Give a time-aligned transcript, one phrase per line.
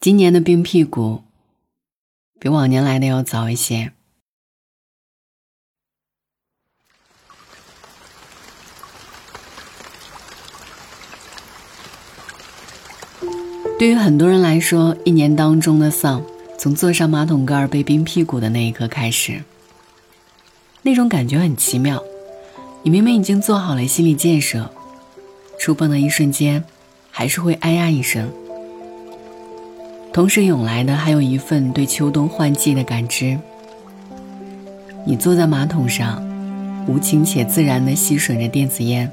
[0.00, 1.24] 今年的冰屁股
[2.38, 3.92] 比往年来的要早一些。
[13.78, 16.24] 对于很多人来说，一年当中的丧，
[16.58, 19.44] 从坐上马桶盖被冰屁股的那一刻开始。
[20.80, 22.02] 那种感觉很奇妙，
[22.82, 24.74] 你明明已经做好了心理建设，
[25.58, 26.64] 触碰的一瞬间，
[27.10, 28.32] 还是会哎呀一声。
[30.12, 33.38] 同时涌来的还有一份对秋冬换季的感知。
[35.04, 36.22] 你坐在马桶上，
[36.86, 39.10] 无情且自然地吸吮着电子烟，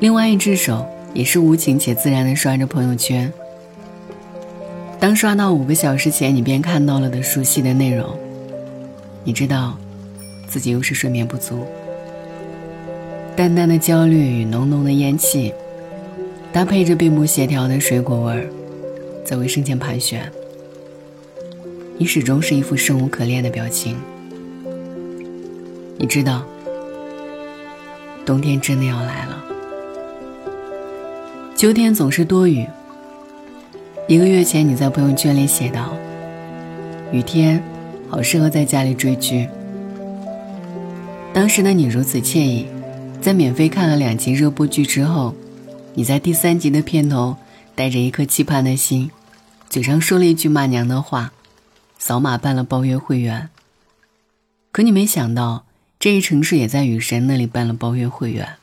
[0.00, 0.86] 另外一只手。
[1.14, 3.32] 也是无情且自然的刷着朋友圈。
[4.98, 8.04] 当刷到五个小时前你便看到了的熟悉的内容，
[9.22, 9.78] 你知道，
[10.48, 11.64] 自己又是睡眠不足。
[13.36, 15.54] 淡淡的焦虑与浓浓的烟气，
[16.52, 18.48] 搭配着并不协调的水果味儿，
[19.24, 20.30] 在卫生间盘旋。
[21.96, 23.96] 你始终是一副生无可恋的表情。
[25.96, 26.42] 你知道，
[28.26, 29.44] 冬天真的要来了。
[31.56, 32.66] 秋天总是多雨。
[34.06, 35.96] 一个月前，你在朋友圈里写道
[37.10, 37.62] ：“雨天，
[38.08, 39.48] 好适合在家里追剧。”
[41.32, 42.66] 当时的你如此惬意，
[43.22, 45.34] 在免费看了两集热播剧之后，
[45.94, 47.34] 你在第三集的片头
[47.74, 49.10] 带着一颗期盼的心，
[49.68, 51.32] 嘴上说了一句骂娘的话，
[51.98, 53.50] 扫码办了包月会员。
[54.70, 55.64] 可你没想到，
[55.98, 58.56] 这一城市也在雨神那里办了包月会员。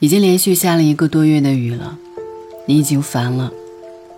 [0.00, 1.98] 已经连续下了一个多月的雨了，
[2.66, 3.52] 你已经烦了。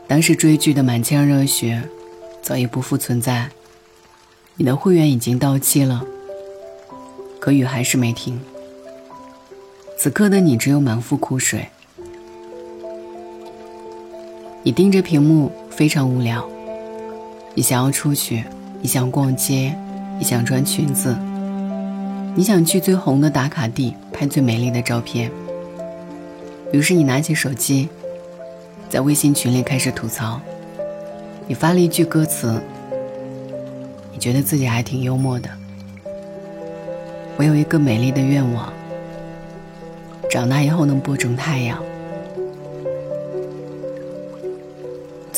[0.07, 1.89] 当时追剧的满腔热血，
[2.43, 3.51] 早已不复存在。
[4.57, 6.05] 你的会员已经到期了，
[7.39, 8.41] 可雨还是没停。
[9.99, 11.71] 此刻的你只有满腹苦水。
[14.63, 16.47] 你盯着屏幕，非常无聊。
[17.55, 18.45] 你想要出去，
[18.83, 19.75] 你想逛街，
[20.19, 21.17] 你想穿裙子，
[22.35, 25.31] 你想去最红的打卡地拍最美丽的照片。
[26.73, 27.89] 于是你拿起手机，
[28.91, 30.39] 在微信群里开始吐槽。
[31.47, 32.63] 你发了一句歌词，
[34.13, 35.49] 你觉得自己还挺幽默的。
[37.39, 38.71] 我有一个美丽的愿望，
[40.31, 41.83] 长大以后能播种太阳。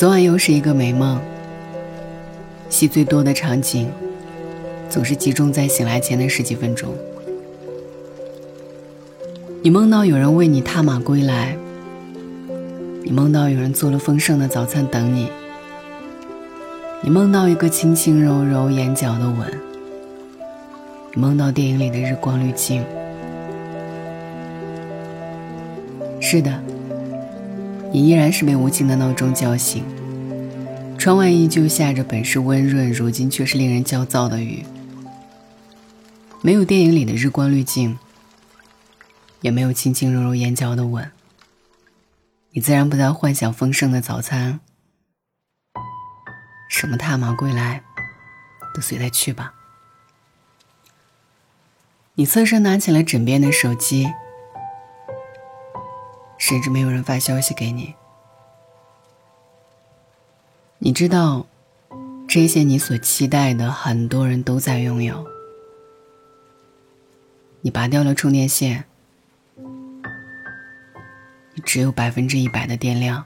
[0.03, 1.17] 昨晚又是一个美梦。
[2.67, 3.87] 戏最多的场景，
[4.89, 6.93] 总是集中在醒来前的十几分钟。
[9.61, 11.55] 你梦到有人为你踏马归来，
[13.01, 15.29] 你梦到有人做了丰盛的早餐等你，
[17.01, 19.57] 你梦到一个轻轻柔柔眼角的吻，
[21.13, 22.83] 你梦到电影里的日光滤镜。
[26.19, 26.61] 是的，
[27.93, 29.85] 你依然是被无情的闹钟叫醒，
[30.97, 34.65] 窗外依旧下着本是温润，如今却是令人焦躁的雨。
[36.41, 37.97] 没有电影里的日光滤镜。
[39.41, 41.11] 也没有轻轻柔柔眼角的吻，
[42.51, 44.61] 你自然不再幻想丰盛的早餐。
[46.69, 47.83] 什么踏马归来，
[48.73, 49.53] 都随他去吧。
[52.15, 54.13] 你侧身拿起了枕边的手机，
[56.53, 57.95] 甚至没有人发消息给你。
[60.77, 61.47] 你知道，
[62.27, 65.25] 这些你所期待的，很多人都在拥有。
[67.61, 68.85] 你拔掉了充电线。
[71.55, 73.25] 你只有百分之一百的电量。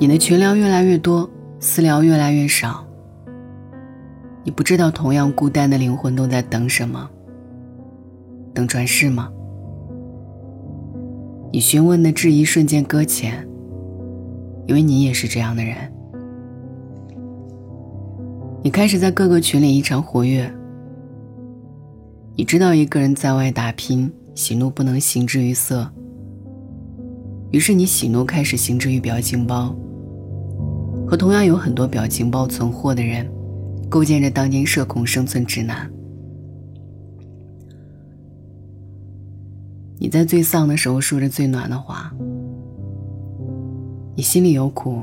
[0.00, 1.30] 你的群聊越来越多，
[1.64, 2.84] 私聊越来越少。
[4.42, 7.08] 你不知道，同样孤单的灵魂都在等什么？
[8.52, 9.30] 等转世吗？
[11.52, 13.48] 你询问的质疑瞬间搁浅，
[14.66, 15.76] 因为你也是这样的人。
[18.64, 20.52] 你开始在各个群里异常活跃。
[22.34, 25.88] 你知道一个人在外打拼，喜怒不能形之于色。
[27.52, 29.72] 于是你喜怒开始形之于表情包，
[31.06, 33.28] 和同样有很多表情包存货的人，
[33.88, 35.90] 构建着当今社恐生存指南。
[39.98, 42.12] 你在最丧的时候说着最暖的话，
[44.16, 45.02] 你心里有苦，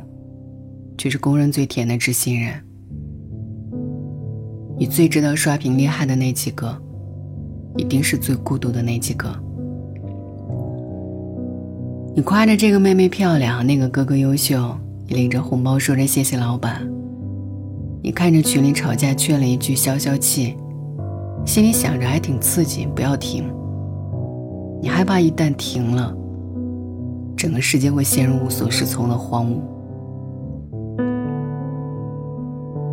[0.97, 2.53] 却是公认最甜的知心人。
[4.77, 6.75] 你最知道刷屏厉害的那几个，
[7.77, 9.29] 一定是最孤独的那几个。
[12.15, 14.75] 你夸着这个妹妹漂亮，那个哥哥优秀，
[15.09, 16.87] 你领着红包说着谢谢老板。
[18.03, 20.55] 你看着群里吵架，劝了一句消消气，
[21.43, 23.51] 心里想着还挺刺激，不要停。
[24.79, 26.15] 你害怕一旦停了，
[27.35, 29.57] 整个世界会陷入无所适从的荒芜。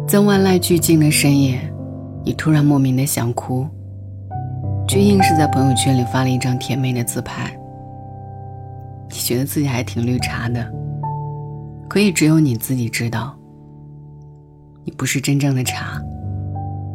[0.08, 1.60] 在万籁俱静的深夜，
[2.24, 3.66] 你突然莫名的想哭，
[4.88, 7.54] 却硬是在朋友圈里发了一张甜美的自拍。
[9.10, 10.72] 你觉得自己还挺绿茶的，
[11.88, 13.36] 可以只有你自己知道。
[14.84, 16.00] 你不是真正的茶，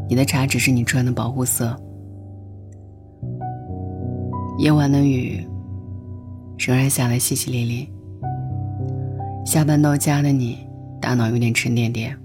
[0.08, 1.78] 你的茶只是你穿的保护色。
[4.58, 5.46] 夜晚的雨
[6.58, 7.88] 仍然下得淅淅沥沥。
[9.46, 10.60] 下班到家的你，
[11.02, 12.18] 大脑有点沉甸甸，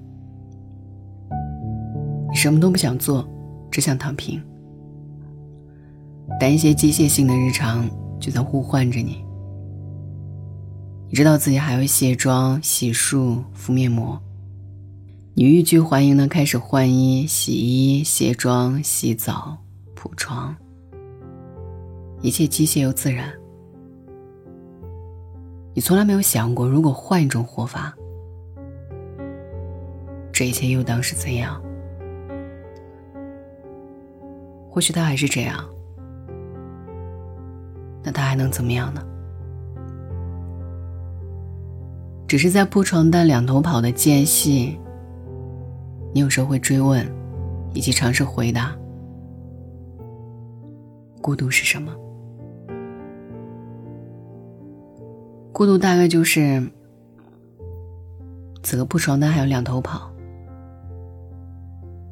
[2.31, 3.27] 你什么都不想做，
[3.71, 4.41] 只想躺平。
[6.39, 7.89] 但一些机械性的日常
[8.21, 9.26] 就在呼唤着你。
[11.17, 14.21] 知道自己还要卸妆、洗漱、敷面膜。
[15.33, 19.57] 你欲拒还迎的开始换衣、洗衣、卸妆、洗澡、
[19.95, 20.55] 铺床，
[22.21, 23.33] 一切机械又自然。
[25.73, 27.97] 你从来没有想过，如果换一种活法，
[30.31, 31.59] 这一切又当是怎样？
[34.69, 35.65] 或许他还是这样，
[38.03, 39.03] 那他还能怎么样呢？
[42.27, 44.79] 只是在铺床单两头跑的间隙。
[46.13, 47.07] 你有时候会追问，
[47.75, 48.77] 以及尝试回答：
[51.21, 51.95] 孤独是什么？
[55.53, 56.63] 孤独大概就是
[58.63, 60.11] 此刻铺床单还有两头跑，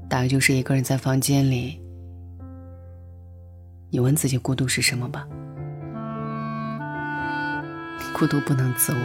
[0.08, 1.80] 大概就是一个人在房间里。
[3.90, 5.26] 你问自己孤独是什么吧？
[8.18, 9.02] 孤独不能自问，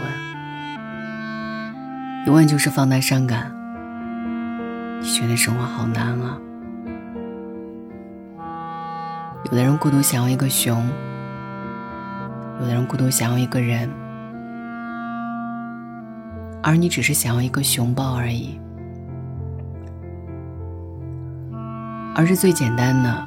[2.26, 3.50] 永远就是放大伤感。
[5.00, 6.38] 你觉得生活好难啊！
[9.46, 10.86] 有的人孤独想要一个熊，
[12.60, 13.88] 有的人孤独想要一个人，
[16.62, 18.60] 而你只是想要一个熊抱而已。
[22.14, 23.26] 而是最简单的，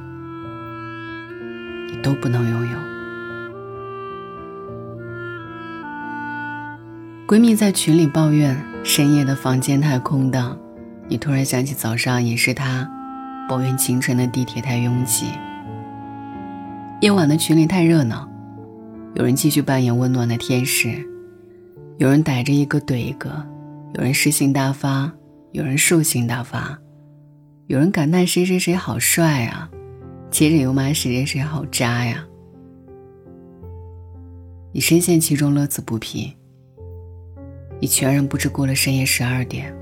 [1.90, 2.93] 你都不能拥有。
[7.26, 10.58] 闺蜜在群里抱怨深夜的房间太空荡。
[11.08, 12.90] 你突然想起早上也是他
[13.48, 15.28] 抱怨清晨的地铁太拥挤，
[17.02, 18.30] 夜晚的群里太热闹，
[19.16, 20.94] 有人继续扮演温暖的天使，
[21.98, 23.46] 有人逮着一个怼一个，
[23.94, 25.12] 有人诗性大发，
[25.52, 26.78] 有人兽性大发，
[27.68, 29.70] 有人感叹谁谁谁好帅啊，
[30.30, 32.26] 接着又骂谁谁谁好渣呀。
[34.74, 36.34] 你深陷其中乐此不疲，
[37.84, 39.76] 你全然不知过了深夜十二点。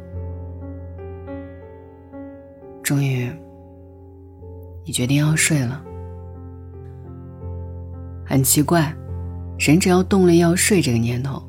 [2.81, 3.31] 终于，
[4.83, 5.85] 你决定要睡了。
[8.25, 8.91] 很奇怪，
[9.59, 11.47] 人只要动了要睡这个念头，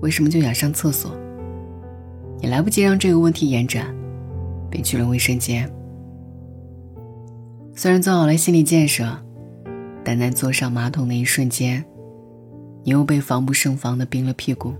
[0.00, 1.14] 为什么就想上厕所？
[2.38, 3.94] 你来不及让这个问题延展，
[4.70, 5.70] 便去了卫生间。
[7.76, 9.04] 虽然做好了心理建设，
[10.02, 11.84] 但在坐上马桶的一瞬间，
[12.84, 14.72] 你又被防不胜防的冰了屁股。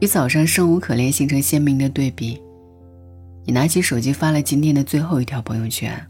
[0.00, 2.40] 与早上生无可恋形成鲜明的对比。
[3.44, 6.06] 你拿起手机发了今天的最后一条朋友圈。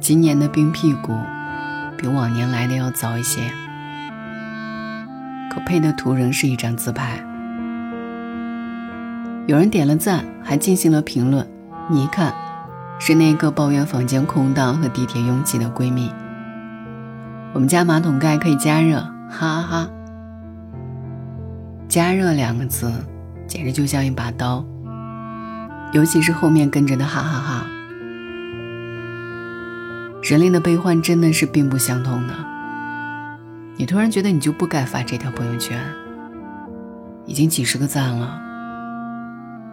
[0.00, 1.12] 今年的冰屁股
[1.96, 3.42] 比往年来的要早一些，
[5.52, 7.22] 可配的图仍是一张自拍。
[9.46, 11.46] 有人点了赞，还进行了评论。
[11.88, 12.34] 你一看，
[12.98, 16.10] 是那个抱怨房间空荡和地铁拥挤的闺蜜。
[17.52, 19.90] 我们家马桶盖可以加热，哈哈哈。
[21.90, 22.92] 加热两个字，
[23.48, 24.64] 简直就像一把刀。
[25.92, 27.66] 尤其是后面跟着的哈哈哈，
[30.22, 32.34] 人类的悲欢真的是并不相通的。
[33.76, 35.82] 你突然觉得你就不该发这条朋友圈，
[37.26, 38.40] 已经几十个赞了，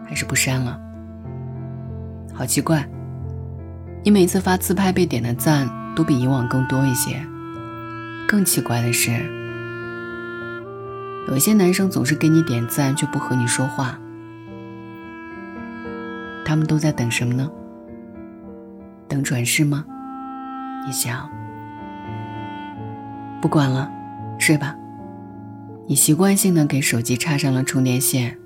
[0.04, 0.76] 还是不删了？
[2.34, 2.84] 好奇怪，
[4.02, 7.24] 你每次发自拍被点的赞都比以往更多一些。
[8.26, 9.37] 更奇怪的是，
[11.28, 13.98] 有些男生总是给你点赞，却不和你说话。
[16.44, 17.50] 他们都在等什么呢？
[19.06, 19.84] 等转世吗？
[20.86, 21.28] 你想？
[23.42, 23.90] 不管了，
[24.38, 24.74] 睡吧。
[25.86, 28.38] 你习惯性的给手机插上了充电线。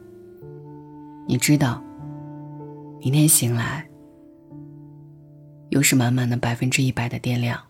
[1.28, 1.80] 你知道，
[3.00, 3.86] 明天醒来
[5.68, 7.60] 又是满满的百分之一百的电量。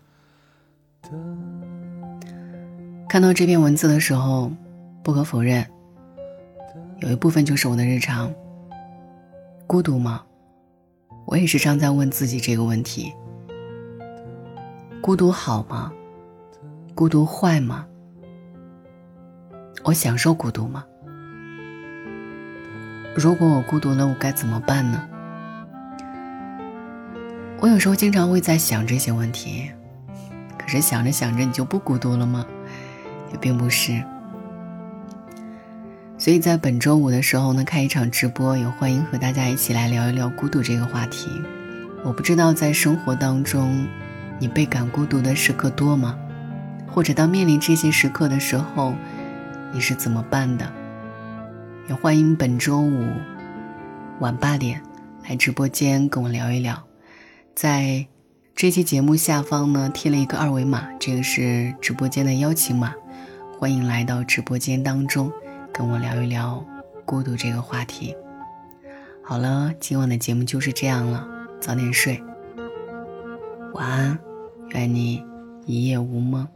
[3.07, 4.51] 看到这篇文字的时候，
[5.03, 5.67] 不可否认，
[6.99, 8.33] 有一部分就是我的日常。
[9.67, 10.23] 孤独吗？
[11.25, 13.13] 我也时常在问自己这个问题。
[15.01, 15.91] 孤独好吗？
[16.95, 17.85] 孤独坏吗？
[19.83, 20.85] 我享受孤独吗？
[23.13, 25.05] 如果我孤独了，我该怎么办呢？
[27.59, 29.69] 我有时候经常会在想这些问题，
[30.57, 32.45] 可是想着想着，你就不孤独了吗？
[33.33, 34.01] 也并不是。
[36.23, 41.29] 所以在本周五的时候呢，开一场直播，也欢迎和大家一起来聊一聊孤独这个话题。
[42.01, 43.85] 我不知道在生活当中，
[44.39, 46.17] 你倍感孤独的时刻多吗？
[46.87, 48.95] 或者当面临这些时刻的时候，
[49.73, 50.71] 你是怎么办的？
[51.89, 53.05] 也欢迎本周五
[54.21, 54.81] 晚八点
[55.27, 56.81] 来直播间跟我聊一聊，
[57.53, 58.07] 在
[58.55, 62.93] 这期节目下方呢贴了一个二维码，这个是直播间的邀请码，
[63.59, 65.29] 欢迎来到直播间当中
[65.73, 66.63] 跟我聊一聊
[67.03, 68.15] 孤独这个话题。
[69.23, 71.27] 好了，今晚的节目就是这样了，
[71.59, 72.21] 早点睡，
[73.73, 74.19] 晚安，
[74.69, 75.25] 愿你
[75.65, 76.47] 一夜无梦。